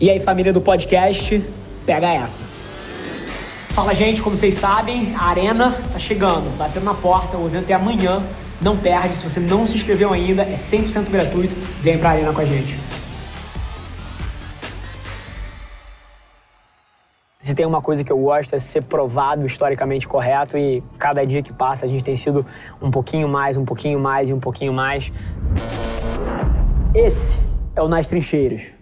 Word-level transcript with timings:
E 0.00 0.10
aí, 0.10 0.18
família 0.18 0.52
do 0.52 0.60
podcast, 0.60 1.40
pega 1.86 2.12
essa. 2.12 2.42
Fala, 3.74 3.94
gente, 3.94 4.20
como 4.20 4.36
vocês 4.36 4.54
sabem, 4.54 5.14
a 5.14 5.26
Arena 5.26 5.80
tá 5.92 6.00
chegando, 6.00 6.50
batendo 6.58 6.84
na 6.84 6.94
porta, 6.94 7.36
o 7.36 7.46
evento 7.46 7.70
é 7.70 7.74
amanhã. 7.74 8.20
Não 8.60 8.76
perde, 8.76 9.16
se 9.16 9.22
você 9.22 9.38
não 9.38 9.64
se 9.64 9.76
inscreveu 9.76 10.12
ainda, 10.12 10.42
é 10.42 10.54
100% 10.54 11.10
gratuito. 11.10 11.54
Vem 11.80 11.96
pra 11.96 12.10
Arena 12.10 12.32
com 12.32 12.40
a 12.40 12.44
gente. 12.44 12.76
Se 17.40 17.54
tem 17.54 17.64
uma 17.64 17.80
coisa 17.80 18.02
que 18.02 18.10
eu 18.10 18.18
gosto 18.18 18.52
é 18.56 18.58
ser 18.58 18.82
provado 18.82 19.46
historicamente 19.46 20.08
correto 20.08 20.58
e 20.58 20.82
cada 20.98 21.24
dia 21.24 21.40
que 21.40 21.52
passa 21.52 21.84
a 21.84 21.88
gente 21.88 22.02
tem 22.02 22.16
sido 22.16 22.44
um 22.82 22.90
pouquinho 22.90 23.28
mais, 23.28 23.56
um 23.56 23.64
pouquinho 23.64 24.00
mais 24.00 24.28
e 24.28 24.32
um 24.32 24.40
pouquinho 24.40 24.72
mais. 24.72 25.12
Esse 26.92 27.38
é 27.76 27.82
o 27.82 27.86
Nas 27.86 28.08
Trincheiras. 28.08 28.73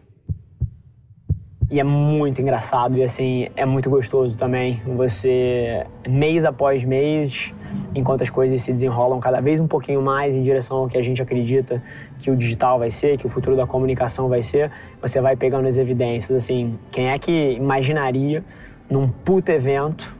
E 1.72 1.80
é 1.80 1.84
muito 1.84 2.38
engraçado 2.42 2.98
e 2.98 3.02
assim, 3.02 3.48
é 3.56 3.64
muito 3.64 3.88
gostoso 3.88 4.36
também. 4.36 4.82
Você, 4.84 5.86
mês 6.06 6.44
após 6.44 6.84
mês, 6.84 7.50
enquanto 7.94 8.20
as 8.20 8.28
coisas 8.28 8.60
se 8.60 8.74
desenrolam 8.74 9.18
cada 9.18 9.40
vez 9.40 9.58
um 9.58 9.66
pouquinho 9.66 10.02
mais 10.02 10.34
em 10.34 10.42
direção 10.42 10.76
ao 10.76 10.86
que 10.86 10.98
a 10.98 11.02
gente 11.02 11.22
acredita 11.22 11.82
que 12.20 12.30
o 12.30 12.36
digital 12.36 12.78
vai 12.78 12.90
ser, 12.90 13.16
que 13.16 13.24
o 13.24 13.28
futuro 13.30 13.56
da 13.56 13.66
comunicação 13.66 14.28
vai 14.28 14.42
ser, 14.42 14.70
você 15.00 15.18
vai 15.18 15.34
pegando 15.34 15.66
as 15.66 15.78
evidências. 15.78 16.32
Assim, 16.32 16.78
quem 16.90 17.08
é 17.08 17.18
que 17.18 17.52
imaginaria 17.52 18.44
num 18.90 19.08
puto 19.08 19.50
evento 19.50 20.14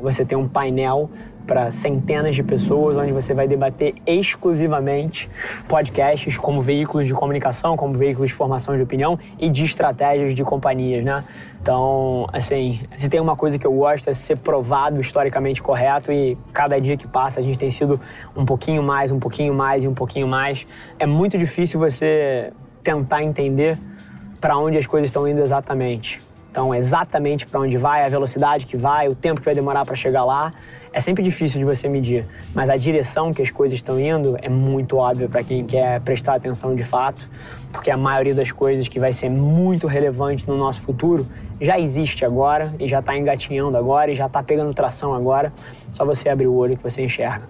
você 0.00 0.24
ter 0.24 0.36
um 0.36 0.48
painel 0.48 1.10
para 1.46 1.70
centenas 1.70 2.34
de 2.34 2.42
pessoas, 2.42 2.96
onde 2.96 3.12
você 3.12 3.34
vai 3.34 3.46
debater 3.46 3.94
exclusivamente 4.06 5.28
podcasts 5.68 6.36
como 6.36 6.60
veículos 6.60 7.06
de 7.06 7.12
comunicação, 7.12 7.76
como 7.76 7.94
veículos 7.94 8.30
de 8.30 8.34
formação 8.34 8.76
de 8.76 8.82
opinião 8.82 9.18
e 9.38 9.48
de 9.50 9.64
estratégias 9.64 10.34
de 10.34 10.42
companhias, 10.42 11.04
né? 11.04 11.22
Então, 11.60 12.26
assim, 12.32 12.80
se 12.96 13.08
tem 13.08 13.20
uma 13.20 13.36
coisa 13.36 13.58
que 13.58 13.66
eu 13.66 13.72
gosto 13.72 14.08
é 14.08 14.14
ser 14.14 14.36
provado 14.36 15.00
historicamente 15.00 15.62
correto 15.62 16.12
e 16.12 16.36
cada 16.52 16.80
dia 16.80 16.96
que 16.96 17.06
passa 17.06 17.40
a 17.40 17.42
gente 17.42 17.58
tem 17.58 17.70
sido 17.70 18.00
um 18.36 18.44
pouquinho 18.44 18.82
mais, 18.82 19.10
um 19.10 19.18
pouquinho 19.18 19.54
mais 19.54 19.84
e 19.84 19.88
um 19.88 19.94
pouquinho 19.94 20.26
mais. 20.26 20.66
É 20.98 21.06
muito 21.06 21.38
difícil 21.38 21.78
você 21.78 22.52
tentar 22.82 23.22
entender 23.22 23.78
para 24.40 24.58
onde 24.58 24.76
as 24.76 24.86
coisas 24.86 25.08
estão 25.08 25.26
indo 25.26 25.40
exatamente. 25.40 26.20
Então, 26.54 26.72
exatamente 26.72 27.44
para 27.48 27.58
onde 27.58 27.76
vai, 27.76 28.06
a 28.06 28.08
velocidade 28.08 28.64
que 28.64 28.76
vai, 28.76 29.08
o 29.08 29.14
tempo 29.16 29.40
que 29.40 29.44
vai 29.44 29.56
demorar 29.56 29.84
para 29.84 29.96
chegar 29.96 30.24
lá, 30.24 30.52
é 30.92 31.00
sempre 31.00 31.20
difícil 31.20 31.58
de 31.58 31.64
você 31.64 31.88
medir. 31.88 32.24
Mas 32.54 32.70
a 32.70 32.76
direção 32.76 33.34
que 33.34 33.42
as 33.42 33.50
coisas 33.50 33.76
estão 33.76 33.98
indo 33.98 34.38
é 34.40 34.48
muito 34.48 34.96
óbvia 34.96 35.28
para 35.28 35.42
quem 35.42 35.66
quer 35.66 36.00
prestar 36.02 36.36
atenção 36.36 36.76
de 36.76 36.84
fato, 36.84 37.28
porque 37.72 37.90
a 37.90 37.96
maioria 37.96 38.36
das 38.36 38.52
coisas 38.52 38.86
que 38.86 39.00
vai 39.00 39.12
ser 39.12 39.28
muito 39.30 39.88
relevante 39.88 40.46
no 40.46 40.56
nosso 40.56 40.80
futuro 40.80 41.26
já 41.60 41.76
existe 41.76 42.24
agora 42.24 42.72
e 42.78 42.86
já 42.86 43.00
está 43.00 43.18
engatinhando 43.18 43.76
agora 43.76 44.12
e 44.12 44.14
já 44.14 44.26
está 44.26 44.40
pegando 44.40 44.72
tração 44.72 45.12
agora. 45.12 45.52
Só 45.90 46.04
você 46.04 46.28
abrir 46.28 46.46
o 46.46 46.54
olho 46.54 46.76
que 46.76 46.84
você 46.84 47.02
enxerga. 47.02 47.48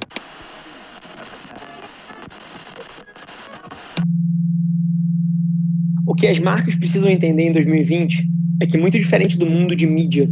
O 6.07 6.15
que 6.15 6.27
as 6.27 6.39
marcas 6.39 6.75
precisam 6.75 7.11
entender 7.11 7.43
em 7.43 7.53
2020 7.53 8.33
é 8.61 8.67
que, 8.67 8.79
muito 8.79 8.99
diferente 8.99 9.39
do 9.39 9.47
mundo 9.47 9.75
de 9.75 9.87
mídia 9.87 10.29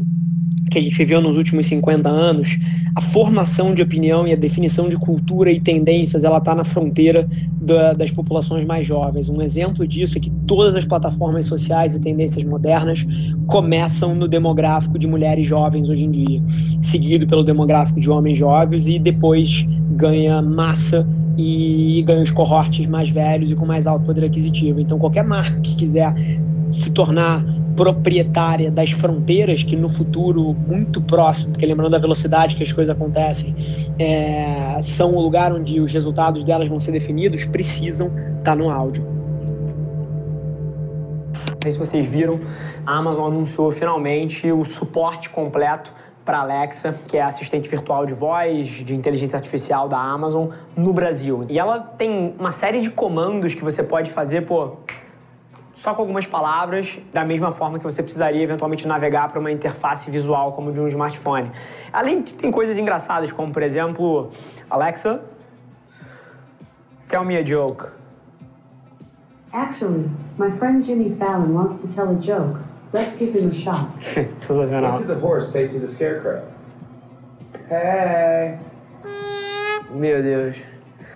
que 0.73 0.79
a 0.79 0.81
gente 0.81 0.97
viveu 0.97 1.21
nos 1.21 1.37
últimos 1.37 1.67
50 1.67 2.09
anos, 2.09 2.59
a 2.95 3.01
formação 3.01 3.75
de 3.75 3.83
opinião 3.83 4.27
e 4.27 4.33
a 4.33 4.37
definição 4.37 4.89
de 4.89 4.97
cultura 4.97 5.53
e 5.53 5.61
tendências, 5.61 6.25
ela 6.25 6.39
está 6.39 6.55
na 6.55 6.65
fronteira 6.65 7.29
da, 7.61 7.93
das 7.93 8.11
populações 8.11 8.67
mais 8.67 8.87
jovens. 8.87 9.29
Um 9.29 9.43
exemplo 9.43 9.87
disso 9.87 10.17
é 10.17 10.21
que 10.21 10.31
todas 10.47 10.75
as 10.75 10.87
plataformas 10.87 11.45
sociais 11.45 11.95
e 11.95 12.01
tendências 12.01 12.43
modernas 12.45 13.07
começam 13.47 14.15
no 14.15 14.27
demográfico 14.27 14.99
de 14.99 15.07
mulheres 15.07 15.47
jovens 15.47 15.89
hoje 15.89 16.05
em 16.05 16.11
dia, 16.11 16.43
seguido 16.81 17.27
pelo 17.27 17.45
demográfico 17.45 18.01
de 18.01 18.11
homens 18.11 18.39
jovens 18.39 18.87
e 18.87 18.99
depois 18.99 19.67
ganha 19.91 20.41
massa 20.41 21.07
e 21.37 22.03
ganha 22.07 22.23
os 22.23 22.31
cohortes 22.31 22.87
mais 22.87 23.11
velhos 23.11 23.51
e 23.51 23.55
com 23.55 23.67
mais 23.67 23.87
alto 23.87 24.07
poder 24.07 24.25
aquisitivo. 24.25 24.81
Então, 24.81 24.99
qualquer 24.99 25.25
marca 25.25 25.61
que 25.61 25.77
quiser 25.77 26.15
se 26.73 26.91
tornar 26.91 27.45
proprietária 27.77 28.71
das 28.71 28.91
fronteiras 28.91 29.63
que 29.63 29.77
no 29.77 29.89
futuro 29.89 30.55
muito 30.55 31.01
próximo, 31.01 31.53
porque 31.53 31.67
lembrando 31.67 31.95
a 31.95 31.99
velocidade 31.99 32.57
que 32.57 32.63
as 32.63 32.73
coisas 32.73 32.95
acontecem, 32.95 33.55
é, 33.99 34.81
são 34.83 35.15
o 35.15 35.21
lugar 35.21 35.53
onde 35.53 35.81
os 35.81 35.93
resultados 35.93 36.45
delas 36.45 36.69
vão 36.69 36.79
ser 36.79 36.93
definidos, 36.93 37.45
precisam 37.45 38.09
estar 38.09 38.43
tá 38.43 38.57
no 38.57 38.71
áudio. 38.71 39.05
Não 41.35 41.59
sei 41.63 41.73
se 41.73 41.79
vocês 41.79 42.07
viram, 42.07 42.41
a 42.85 42.97
Amazon 42.97 43.33
anunciou 43.33 43.71
finalmente 43.71 44.51
o 44.51 44.65
suporte 44.65 45.31
completo 45.31 45.93
para 46.25 46.39
Alexa, 46.39 46.95
que 47.09 47.17
é 47.17 47.23
assistente 47.23 47.69
virtual 47.69 48.07
de 48.07 48.15
voz, 48.15 48.67
de 48.67 48.95
inteligência 48.95 49.37
artificial 49.37 49.89
da 49.89 49.99
Amazon 49.99 50.49
no 50.77 50.93
Brasil. 50.93 51.45
E 51.49 51.59
ela 51.59 51.81
tem 51.81 52.35
uma 52.39 52.51
série 52.51 52.81
de 52.81 52.91
comandos 52.91 53.55
que 53.55 53.63
você 53.63 53.83
pode 53.83 54.11
fazer, 54.11 54.43
pô, 54.43 54.77
só 55.83 55.93
com 55.95 56.03
algumas 56.03 56.25
palavras, 56.25 56.97
da 57.13 57.25
mesma 57.25 57.51
forma 57.51 57.77
que 57.77 57.83
você 57.83 58.05
precisaria 58.05 58.41
eventualmente 58.41 58.87
navegar 58.87 59.29
para 59.29 59.41
uma 59.41 59.51
interface 59.51 60.09
visual 60.09 60.53
como 60.53 60.71
de 60.71 60.79
um 60.79 60.87
smartphone. 60.87 61.51
Além 61.93 62.23
de 62.23 62.37
tem 62.37 62.53
coisas 62.53 62.79
engraçadas, 62.79 63.33
como 63.33 63.53
por 63.53 63.65
exemplo, 63.65 64.31
Alexa, 64.71 65.21
tell 67.09 67.25
me 67.25 67.37
a 67.37 67.45
joke. 67.45 67.89
Actually, 69.53 70.09
my 70.39 70.53
friend 70.57 70.85
Jimmy 70.85 71.17
Fallon 71.17 71.53
wants 71.53 71.83
to 71.83 71.89
tell 71.89 72.11
a 72.11 72.15
joke. 72.15 72.61
Let's 72.93 73.19
give 73.19 73.37
him 73.37 73.49
a 73.49 73.53
shot. 73.53 73.89
What 74.49 74.99
did 74.99 75.09
the 75.09 75.19
horse 75.19 75.51
say 75.51 75.67
to 75.67 75.81
the 75.81 75.89
scarecrow? 75.89 76.47
Hey. 77.69 78.57
Meu 79.91 80.23
Deus. 80.23 80.55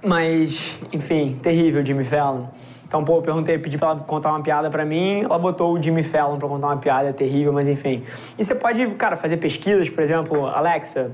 Mas, 0.03 0.77
enfim, 0.93 1.39
terrível 1.41 1.85
Jimmy 1.85 2.03
Fallon. 2.03 2.49
Então, 2.87 3.05
pô, 3.05 3.17
eu 3.17 3.23
perguntei, 3.23 3.59
pedi 3.59 3.77
pra 3.77 3.89
ela 3.89 4.01
contar 4.01 4.31
uma 4.31 4.41
piada 4.41 4.71
pra 4.71 4.85
mim, 4.85 5.25
ela 5.25 5.39
botou 5.39 5.73
o 5.73 5.83
Jimmy 5.83 6.05
Fallon 6.05 6.39
pra 6.39 6.47
contar 6.47 6.69
uma 6.69 6.77
piada 6.77 7.13
terrível, 7.13 7.53
mas 7.53 7.69
enfim. 7.69 8.05
E 8.39 8.45
você 8.45 8.55
pode, 8.55 8.87
cara, 8.93 9.17
fazer 9.17 9.39
pesquisas, 9.39 9.89
por 9.91 10.03
exemplo, 10.03 10.47
Alexa, 10.47 11.11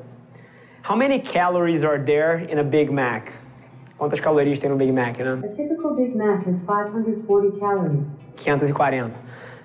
how 0.88 0.94
many 0.94 1.18
calories 1.18 1.82
are 1.82 1.98
there 1.98 2.46
in 2.52 2.58
a 2.58 2.62
Big 2.62 2.92
Mac? 2.92 3.30
Quantas 3.96 4.20
calorias 4.20 4.58
tem 4.58 4.68
no 4.68 4.76
Big 4.76 4.92
Mac, 4.92 5.18
né? 5.18 5.40
A 5.42 5.48
typical 5.48 5.94
Big 5.94 6.14
Mac 6.14 6.46
has 6.46 6.62
540 6.62 7.58
calories. 7.58 8.22
540. 8.36 9.18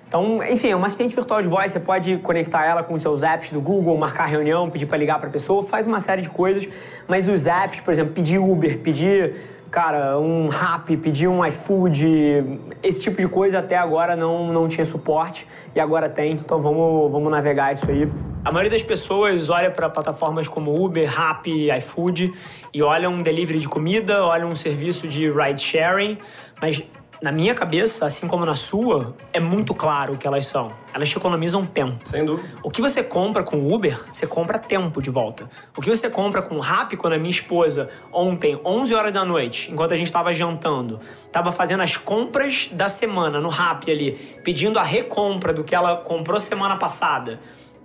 Então, 0.06 0.42
enfim, 0.42 0.70
é 0.70 0.76
uma 0.76 0.86
assistente 0.86 1.14
virtual 1.14 1.42
de 1.42 1.48
voz, 1.48 1.70
você 1.70 1.80
pode 1.80 2.16
conectar 2.18 2.64
ela 2.64 2.82
com 2.82 2.94
os 2.94 3.02
seus 3.02 3.22
apps 3.22 3.52
do 3.52 3.60
Google, 3.60 3.94
marcar 3.98 4.24
reunião, 4.24 4.70
pedir 4.70 4.86
para 4.86 4.96
ligar 4.96 5.18
para 5.18 5.28
a 5.28 5.30
pessoa, 5.30 5.62
faz 5.62 5.86
uma 5.86 6.00
série 6.00 6.22
de 6.22 6.30
coisas, 6.30 6.66
mas 7.06 7.28
os 7.28 7.46
apps, 7.46 7.82
por 7.82 7.92
exemplo, 7.92 8.14
pedir 8.14 8.38
Uber, 8.38 8.78
pedir 8.78 9.57
cara, 9.70 10.18
um 10.18 10.48
rap, 10.48 10.96
pedir 10.96 11.28
um 11.28 11.44
iFood, 11.44 12.60
esse 12.82 13.00
tipo 13.00 13.20
de 13.20 13.28
coisa 13.28 13.58
até 13.58 13.76
agora 13.76 14.16
não, 14.16 14.52
não 14.52 14.68
tinha 14.68 14.84
suporte 14.84 15.46
e 15.74 15.80
agora 15.80 16.08
tem, 16.08 16.32
então 16.32 16.60
vamos, 16.60 17.12
vamos 17.12 17.30
navegar 17.30 17.72
isso 17.72 17.88
aí. 17.90 18.10
A 18.44 18.50
maioria 18.50 18.70
das 18.70 18.82
pessoas 18.82 19.48
olha 19.50 19.70
para 19.70 19.90
plataformas 19.90 20.48
como 20.48 20.82
Uber, 20.82 21.08
Rappi, 21.08 21.70
iFood 21.78 22.32
e 22.72 22.82
olham 22.82 23.12
um 23.12 23.22
delivery 23.22 23.58
de 23.58 23.68
comida, 23.68 24.24
olham 24.24 24.48
um 24.48 24.56
serviço 24.56 25.06
de 25.06 25.30
ride 25.30 25.60
sharing, 25.60 26.18
mas 26.60 26.82
na 27.20 27.32
minha 27.32 27.54
cabeça, 27.54 28.06
assim 28.06 28.28
como 28.28 28.46
na 28.46 28.54
sua, 28.54 29.14
é 29.32 29.40
muito 29.40 29.74
claro 29.74 30.14
o 30.14 30.16
que 30.16 30.26
elas 30.26 30.46
são. 30.46 30.72
Elas 30.94 31.08
te 31.08 31.16
economizam 31.16 31.64
tempo. 31.66 31.98
Sem 32.04 32.24
dúvida. 32.24 32.48
O 32.62 32.70
que 32.70 32.80
você 32.80 33.02
compra 33.02 33.42
com 33.42 33.72
Uber, 33.72 33.98
você 34.12 34.26
compra 34.26 34.58
tempo 34.58 35.02
de 35.02 35.10
volta. 35.10 35.50
O 35.76 35.80
que 35.80 35.90
você 35.90 36.08
compra 36.08 36.42
com 36.42 36.60
Rappi, 36.60 36.96
quando 36.96 37.14
a 37.14 37.18
minha 37.18 37.30
esposa, 37.30 37.90
ontem, 38.12 38.60
11 38.64 38.94
horas 38.94 39.12
da 39.12 39.24
noite, 39.24 39.70
enquanto 39.70 39.92
a 39.92 39.96
gente 39.96 40.06
estava 40.06 40.32
jantando, 40.32 41.00
estava 41.26 41.50
fazendo 41.50 41.82
as 41.82 41.96
compras 41.96 42.70
da 42.72 42.88
semana 42.88 43.40
no 43.40 43.48
Rappi 43.48 43.90
ali, 43.90 44.12
pedindo 44.44 44.78
a 44.78 44.82
recompra 44.82 45.52
do 45.52 45.64
que 45.64 45.74
ela 45.74 45.96
comprou 45.96 46.38
semana 46.38 46.76
passada, 46.76 47.40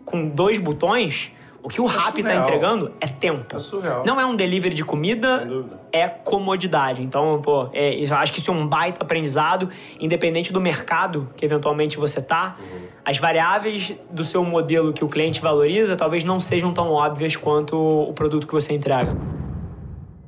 com 0.06 0.28
dois 0.28 0.60
botões, 0.60 1.32
o 1.64 1.70
que 1.70 1.80
o 1.80 1.86
é 1.86 1.90
Rappi 1.90 2.20
está 2.20 2.36
entregando 2.36 2.92
é 3.00 3.08
tempo. 3.08 3.56
É 3.56 3.60
surreal. 3.60 4.04
Não 4.06 4.20
é 4.20 4.26
um 4.26 4.36
delivery 4.36 4.76
de 4.76 4.84
comida, 4.84 5.48
é 5.94 6.10
comodidade. 6.10 7.02
Então, 7.02 7.42
pô, 7.42 7.70
é, 7.72 7.96
eu 7.96 8.16
acho 8.18 8.34
que 8.34 8.40
isso 8.40 8.52
é 8.52 8.54
um 8.54 8.68
baita 8.68 9.02
aprendizado, 9.02 9.70
independente 9.98 10.52
do 10.52 10.60
mercado 10.60 11.30
que 11.38 11.46
eventualmente 11.46 11.98
você 11.98 12.22
tá. 12.22 12.58
Uhum. 12.60 12.82
As 13.06 13.18
variáveis 13.18 13.94
do 14.12 14.26
seu 14.26 14.44
modelo 14.44 14.92
que 14.92 15.06
o 15.06 15.08
cliente 15.08 15.40
valoriza 15.40 15.96
talvez 15.96 16.26
não 16.26 16.38
sejam 16.38 16.74
tão 16.74 16.92
óbvias 16.92 17.38
quanto 17.38 17.78
o 17.78 18.14
produto 18.14 18.46
que 18.46 18.54
você 18.54 18.74
entrega. 18.74 19.18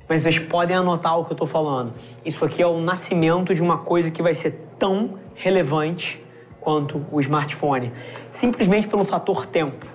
Mas 0.08 0.22
vocês 0.22 0.40
podem 0.40 0.78
anotar 0.78 1.20
o 1.20 1.26
que 1.26 1.31
eu 1.31 1.36
estou 1.36 1.48
falando. 1.48 1.92
Isso 2.24 2.46
aqui 2.46 2.62
é 2.62 2.68
o 2.68 2.80
nascimento 2.80 3.54
de 3.54 3.62
uma 3.62 3.80
coisa 3.80 4.10
que 4.10 4.22
vai 4.22 4.34
ser 4.34 4.62
tão 4.80 5.16
relevante 5.34 6.22
quanto 6.62 7.06
o 7.12 7.20
smartphone. 7.20 7.92
Simplesmente 8.31 8.88
pelo 8.88 9.04
fator 9.04 9.46
tempo. 9.46 9.94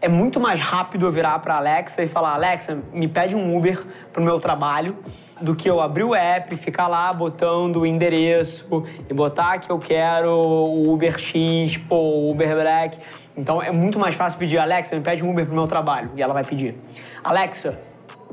É 0.00 0.08
muito 0.08 0.40
mais 0.40 0.58
rápido 0.58 1.06
eu 1.06 1.12
virar 1.12 1.38
para 1.40 1.56
Alexa 1.56 2.02
e 2.02 2.08
falar: 2.08 2.34
Alexa, 2.34 2.76
me 2.92 3.06
pede 3.08 3.36
um 3.36 3.56
Uber 3.56 3.84
para 4.12 4.22
o 4.22 4.24
meu 4.24 4.40
trabalho, 4.40 4.96
do 5.40 5.54
que 5.54 5.68
eu 5.68 5.80
abrir 5.80 6.04
o 6.04 6.14
app, 6.14 6.54
ficar 6.56 6.88
lá 6.88 7.12
botando 7.12 7.76
o 7.76 7.86
endereço 7.86 8.66
e 9.08 9.14
botar 9.14 9.58
que 9.58 9.70
eu 9.70 9.78
quero 9.78 10.30
o 10.30 10.92
Uber 10.92 11.18
X, 11.18 11.80
o 11.90 12.30
Uber 12.30 12.54
Black. 12.54 12.98
Então 13.36 13.62
é 13.62 13.70
muito 13.70 13.98
mais 13.98 14.14
fácil 14.14 14.38
pedir: 14.38 14.58
Alexa, 14.58 14.96
me 14.96 15.02
pede 15.02 15.22
um 15.24 15.30
Uber 15.30 15.44
para 15.44 15.52
o 15.52 15.56
meu 15.56 15.66
trabalho. 15.66 16.10
E 16.16 16.22
ela 16.22 16.32
vai 16.32 16.44
pedir: 16.44 16.76
Alexa, 17.22 17.78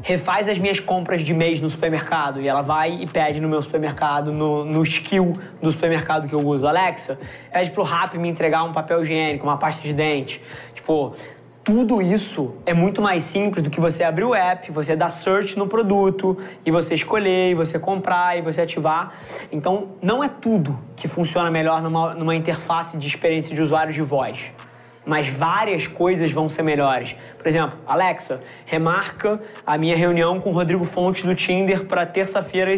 refaz 0.01 0.47
as 0.47 0.57
minhas 0.57 0.79
compras 0.79 1.21
de 1.21 1.33
mês 1.33 1.59
no 1.59 1.69
supermercado. 1.69 2.41
E 2.41 2.47
ela 2.47 2.61
vai 2.61 2.91
e 3.01 3.07
pede 3.07 3.41
no 3.41 3.49
meu 3.49 3.61
supermercado, 3.61 4.31
no, 4.31 4.63
no 4.63 4.83
skill 4.83 5.33
do 5.61 5.69
supermercado 5.69 6.29
que 6.29 6.33
eu 6.33 6.39
uso. 6.39 6.65
Alexa, 6.65 7.19
pede 7.51 7.71
pro 7.71 7.83
Rap 7.83 8.17
me 8.17 8.29
entregar 8.29 8.63
um 8.63 8.71
papel 8.71 9.01
higiênico, 9.01 9.45
uma 9.45 9.57
pasta 9.57 9.81
de 9.81 9.93
dente. 9.93 10.41
Tipo, 10.73 11.13
tudo 11.67 12.01
isso 12.01 12.55
é 12.65 12.73
muito 12.73 13.01
mais 13.01 13.25
simples 13.25 13.61
do 13.61 13.69
que 13.69 13.81
você 13.81 14.01
abrir 14.01 14.23
o 14.23 14.33
app, 14.33 14.71
você 14.71 14.95
dar 14.95 15.09
search 15.09 15.59
no 15.59 15.67
produto 15.67 16.37
e 16.65 16.71
você 16.71 16.95
escolher, 16.95 17.51
e 17.51 17.53
você 17.53 17.77
comprar 17.77 18.37
e 18.37 18.41
você 18.41 18.61
ativar. 18.61 19.11
Então, 19.51 19.89
não 20.01 20.23
é 20.23 20.29
tudo 20.29 20.79
que 20.95 21.09
funciona 21.09 21.51
melhor 21.51 21.81
numa, 21.81 22.13
numa 22.13 22.33
interface 22.33 22.95
de 22.95 23.05
experiência 23.05 23.53
de 23.53 23.61
usuário 23.61 23.91
de 23.91 24.01
voz. 24.01 24.53
Mas 25.05 25.27
várias 25.27 25.87
coisas 25.87 26.31
vão 26.31 26.47
ser 26.47 26.63
melhores. 26.63 27.17
Por 27.37 27.45
exemplo, 27.45 27.77
Alexa, 27.85 28.41
remarca 28.65 29.37
a 29.65 29.77
minha 29.77 29.97
reunião 29.97 30.39
com 30.39 30.51
o 30.51 30.53
Rodrigo 30.53 30.85
Fontes 30.85 31.25
do 31.25 31.35
Tinder 31.35 31.85
para 31.85 32.05
terça-feira 32.05 32.73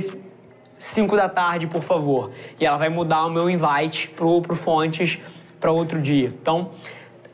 5 0.79 1.15
da 1.15 1.29
tarde, 1.29 1.67
por 1.67 1.83
favor. 1.83 2.31
E 2.59 2.65
ela 2.65 2.77
vai 2.77 2.89
mudar 2.89 3.23
o 3.27 3.29
meu 3.29 3.51
invite 3.51 4.09
pro, 4.09 4.41
pro 4.41 4.55
Fontes 4.55 5.19
para 5.59 5.71
outro 5.71 6.01
dia. 6.01 6.33
Então, 6.41 6.71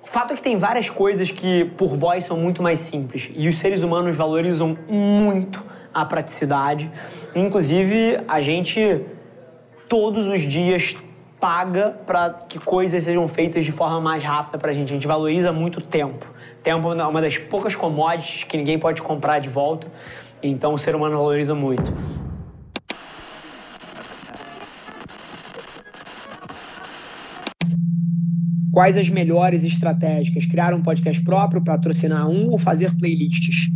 o 0.06 0.07
fato 0.07 0.34
é 0.34 0.36
que 0.36 0.42
tem 0.42 0.56
várias 0.56 0.88
coisas 0.88 1.31
que, 1.31 1.66
por 1.75 1.96
voz, 1.98 2.25
são 2.25 2.38
muito 2.38 2.62
mais 2.62 2.80
simples. 2.80 3.31
E 3.36 3.50
os 3.50 3.57
seres 3.57 3.81
humanos 3.81 4.16
valorizam 4.16 4.78
muito 4.88 5.63
a 5.92 6.06
praticidade. 6.06 6.92
Inclusive, 7.34 8.19
a 8.28 8.40
gente, 8.40 9.02
todos 9.90 10.28
os 10.28 10.42
dias, 10.42 10.96
paga 11.40 11.96
para 12.06 12.30
que 12.30 12.60
coisas 12.60 13.04
sejam 13.04 13.28
feitas 13.28 13.66
de 13.66 13.72
forma 13.72 14.00
mais 14.00 14.24
rápida 14.24 14.60
para 14.60 14.69
a 14.69 14.74
gente. 14.75 14.92
A 14.92 14.94
gente 14.94 15.07
valoriza 15.07 15.52
muito 15.52 15.78
o 15.78 15.81
tempo. 15.81 16.28
Tempo 16.62 16.94
é 16.94 17.04
uma 17.04 17.19
das 17.19 17.40
poucas 17.40 17.75
commodities 17.75 18.44
que 18.44 18.58
ninguém 18.58 18.78
pode 18.78 19.01
comprar 19.01 19.40
de 19.40 19.50
volta. 19.50 19.92
Então, 20.44 20.75
o 20.75 20.78
ser 20.78 20.96
humano 20.96 21.18
valoriza 21.18 21.56
muito. 21.56 21.92
Quais 28.75 28.98
as 28.98 29.10
melhores 29.10 29.63
estratégias? 29.63 30.45
Criar 30.48 30.74
um 30.74 30.81
podcast 30.81 31.24
próprio, 31.24 31.63
patrocinar 31.63 32.30
um 32.30 32.51
ou 32.51 32.57
fazer 32.57 32.94
playlists? 32.98 33.69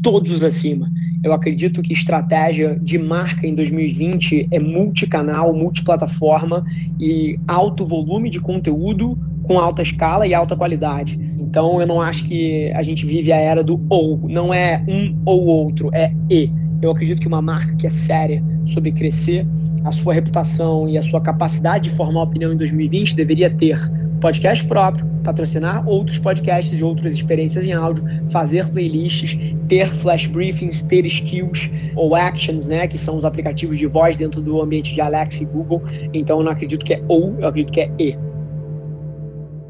Todos 0.00 0.30
os 0.30 0.44
acima. 0.44 0.88
Eu 1.24 1.32
acredito 1.32 1.82
que 1.82 1.92
estratégia 1.92 2.78
de 2.80 2.96
marca 2.96 3.48
em 3.48 3.54
2020 3.54 4.46
é 4.52 4.60
multicanal, 4.60 5.52
multiplataforma 5.52 6.64
e 7.00 7.36
alto 7.48 7.84
volume 7.84 8.30
de 8.30 8.40
conteúdo 8.40 9.18
com 9.42 9.58
alta 9.58 9.82
escala 9.82 10.24
e 10.24 10.32
alta 10.32 10.54
qualidade. 10.54 11.18
Então 11.36 11.80
eu 11.80 11.86
não 11.86 12.00
acho 12.00 12.22
que 12.24 12.70
a 12.76 12.82
gente 12.84 13.04
vive 13.04 13.32
a 13.32 13.36
era 13.36 13.64
do 13.64 13.84
ou, 13.88 14.20
não 14.28 14.54
é 14.54 14.84
um 14.86 15.20
ou 15.26 15.46
outro, 15.46 15.90
é 15.92 16.12
e. 16.30 16.48
Eu 16.80 16.90
acredito 16.90 17.20
que 17.20 17.26
uma 17.26 17.40
marca 17.40 17.74
que 17.76 17.86
é 17.86 17.90
séria 17.90 18.44
sobre 18.66 18.92
crescer, 18.92 19.46
a 19.84 19.90
sua 19.90 20.12
reputação 20.12 20.86
e 20.88 20.98
a 20.98 21.02
sua 21.02 21.20
capacidade 21.20 21.88
de 21.88 21.96
formar 21.96 22.22
opinião 22.22 22.52
em 22.52 22.56
2020 22.56 23.16
deveria 23.16 23.48
ter 23.48 23.78
podcast 24.24 24.64
próprio, 24.64 25.04
patrocinar 25.22 25.86
outros 25.86 26.16
podcasts 26.16 26.74
de 26.74 26.82
outras 26.82 27.14
experiências 27.14 27.66
em 27.66 27.74
áudio, 27.74 28.02
fazer 28.30 28.66
playlists, 28.70 29.38
ter 29.68 29.86
flash 29.86 30.24
briefings, 30.24 30.80
ter 30.80 31.04
skills 31.04 31.70
ou 31.94 32.16
actions, 32.16 32.66
né, 32.66 32.88
que 32.88 32.96
são 32.96 33.18
os 33.18 33.24
aplicativos 33.26 33.76
de 33.76 33.86
voz 33.86 34.16
dentro 34.16 34.40
do 34.40 34.62
ambiente 34.62 34.94
de 34.94 35.00
Alexa 35.02 35.42
e 35.42 35.46
Google. 35.46 35.82
Então 36.14 36.38
eu 36.38 36.42
não 36.42 36.52
acredito 36.52 36.86
que 36.86 36.94
é 36.94 37.04
ou, 37.06 37.38
eu 37.38 37.46
acredito 37.46 37.70
que 37.70 37.80
é 37.82 37.90
e. 37.98 38.16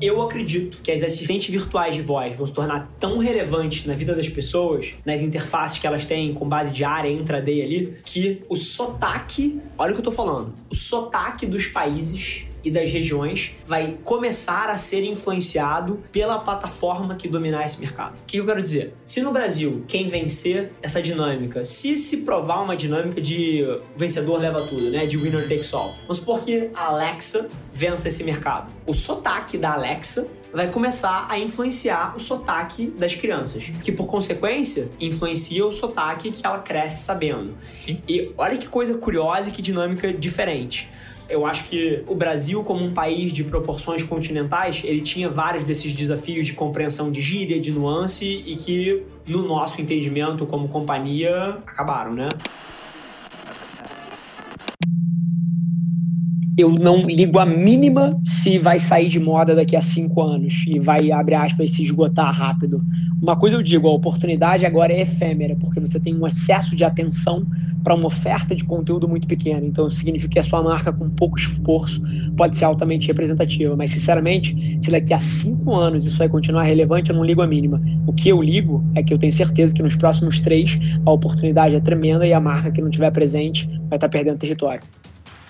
Eu 0.00 0.22
acredito 0.22 0.78
que 0.84 0.92
as 0.92 1.02
assistentes 1.02 1.50
virtuais 1.50 1.96
de 1.96 2.00
voz 2.00 2.38
vão 2.38 2.46
se 2.46 2.52
tornar 2.52 2.94
tão 3.00 3.18
relevantes 3.18 3.86
na 3.86 3.94
vida 3.94 4.14
das 4.14 4.28
pessoas, 4.28 4.94
nas 5.04 5.20
interfaces 5.20 5.80
que 5.80 5.86
elas 5.86 6.04
têm 6.04 6.32
com 6.32 6.48
base 6.48 6.70
diária, 6.70 7.10
intraday 7.10 7.60
ali, 7.60 7.94
que 8.04 8.42
o 8.48 8.54
sotaque, 8.54 9.60
olha 9.76 9.90
o 9.90 9.94
que 9.94 10.00
eu 10.00 10.04
tô 10.04 10.12
falando, 10.12 10.54
o 10.70 10.76
sotaque 10.76 11.44
dos 11.44 11.66
países 11.66 12.46
e 12.64 12.70
das 12.70 12.90
regiões 12.90 13.52
vai 13.66 13.98
começar 14.02 14.70
a 14.70 14.78
ser 14.78 15.04
influenciado 15.04 16.02
pela 16.10 16.38
plataforma 16.38 17.14
que 17.14 17.28
dominar 17.28 17.64
esse 17.64 17.80
mercado. 17.80 18.14
O 18.14 18.24
que 18.26 18.38
eu 18.38 18.46
quero 18.46 18.62
dizer? 18.62 18.94
Se 19.04 19.20
no 19.20 19.32
Brasil 19.32 19.84
quem 19.86 20.08
vencer 20.08 20.72
essa 20.82 21.02
dinâmica, 21.02 21.64
se 21.64 21.96
se 21.96 22.18
provar 22.18 22.62
uma 22.62 22.76
dinâmica 22.76 23.20
de 23.20 23.62
vencedor 23.96 24.38
leva 24.38 24.62
tudo, 24.62 24.90
né, 24.90 25.06
de 25.06 25.16
winner 25.16 25.48
takes 25.48 25.72
all, 25.74 25.94
vamos 26.02 26.18
supor 26.18 26.40
que 26.40 26.70
a 26.74 26.86
Alexa 26.86 27.48
vença 27.72 28.08
esse 28.08 28.24
mercado. 28.24 28.72
O 28.86 28.94
sotaque 28.94 29.58
da 29.58 29.72
Alexa 29.72 30.26
vai 30.54 30.68
começar 30.68 31.26
a 31.28 31.38
influenciar 31.38 32.14
o 32.16 32.20
sotaque 32.20 32.86
das 32.86 33.14
crianças, 33.14 33.64
que 33.82 33.90
por 33.90 34.06
consequência 34.06 34.88
influencia 35.00 35.66
o 35.66 35.72
sotaque 35.72 36.30
que 36.30 36.46
ela 36.46 36.60
cresce 36.60 37.02
sabendo. 37.02 37.54
Sim. 37.80 38.00
E 38.08 38.30
olha 38.38 38.56
que 38.56 38.68
coisa 38.68 38.96
curiosa 38.96 39.48
e 39.48 39.52
que 39.52 39.60
dinâmica 39.60 40.12
diferente. 40.12 40.88
Eu 41.28 41.46
acho 41.46 41.64
que 41.64 42.02
o 42.06 42.14
Brasil, 42.14 42.62
como 42.62 42.84
um 42.84 42.92
país 42.92 43.32
de 43.32 43.42
proporções 43.42 44.02
continentais, 44.02 44.82
ele 44.84 45.00
tinha 45.00 45.28
vários 45.28 45.64
desses 45.64 45.92
desafios 45.92 46.46
de 46.46 46.52
compreensão 46.52 47.10
de 47.10 47.20
gíria, 47.20 47.58
de 47.58 47.72
nuance 47.72 48.24
e 48.24 48.54
que, 48.56 49.02
no 49.26 49.42
nosso 49.42 49.80
entendimento 49.80 50.44
como 50.46 50.68
companhia, 50.68 51.56
acabaram, 51.66 52.12
né? 52.12 52.28
Eu 56.56 56.70
não 56.70 57.06
ligo 57.06 57.38
a 57.38 57.46
mínima 57.46 58.10
se 58.24 58.58
vai 58.58 58.78
sair 58.78 59.08
de 59.08 59.18
moda 59.18 59.54
daqui 59.54 59.74
a 59.74 59.82
cinco 59.82 60.22
anos 60.22 60.64
e 60.66 60.78
vai, 60.78 61.10
abre 61.10 61.34
aspas, 61.34 61.72
se 61.72 61.82
esgotar 61.82 62.32
rápido. 62.32 62.82
Uma 63.20 63.36
coisa 63.36 63.56
eu 63.56 63.62
digo, 63.62 63.88
a 63.88 63.92
oportunidade 63.92 64.64
agora 64.64 64.92
é 64.92 65.00
efêmera, 65.00 65.56
porque 65.56 65.80
você 65.80 65.98
tem 65.98 66.14
um 66.14 66.26
excesso 66.26 66.76
de 66.76 66.84
atenção 66.84 67.44
para 67.82 67.94
uma 67.94 68.06
oferta 68.06 68.54
de 68.54 68.64
conteúdo 68.64 69.08
muito 69.08 69.26
pequena. 69.26 69.66
Então, 69.66 69.86
isso 69.86 69.96
significa 69.96 70.32
que 70.32 70.38
a 70.38 70.42
sua 70.42 70.62
marca, 70.62 70.92
com 70.92 71.10
pouco 71.10 71.36
esforço, 71.36 72.02
pode 72.36 72.56
ser 72.56 72.64
altamente 72.64 73.06
representativa. 73.06 73.76
Mas, 73.76 73.90
sinceramente, 73.90 74.78
se 74.80 74.90
daqui 74.90 75.12
a 75.12 75.18
cinco 75.18 75.74
anos 75.74 76.06
isso 76.06 76.18
vai 76.18 76.28
continuar 76.28 76.62
relevante, 76.62 77.10
eu 77.10 77.16
não 77.16 77.24
ligo 77.24 77.42
a 77.42 77.46
mínima. 77.46 77.82
O 78.06 78.12
que 78.12 78.28
eu 78.28 78.40
ligo 78.40 78.82
é 78.94 79.02
que 79.02 79.12
eu 79.12 79.18
tenho 79.18 79.32
certeza 79.32 79.74
que 79.74 79.82
nos 79.82 79.96
próximos 79.96 80.40
três 80.40 80.78
a 81.04 81.10
oportunidade 81.10 81.74
é 81.74 81.80
tremenda 81.80 82.26
e 82.26 82.32
a 82.32 82.40
marca 82.40 82.70
que 82.70 82.80
não 82.80 82.88
estiver 82.88 83.10
presente 83.10 83.68
vai 83.88 83.96
estar 83.98 84.08
perdendo 84.08 84.38
território. 84.38 84.80